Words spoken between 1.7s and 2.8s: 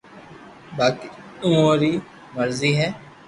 روي مرزو